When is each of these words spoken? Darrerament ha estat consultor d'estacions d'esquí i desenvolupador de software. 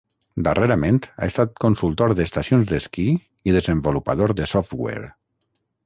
Darrerament 0.45 0.97
ha 1.09 1.27
estat 1.31 1.53
consultor 1.65 2.15
d'estacions 2.21 2.65
d'esquí 2.73 3.07
i 3.51 3.57
desenvolupador 3.61 4.35
de 4.43 4.53
software. 4.57 5.17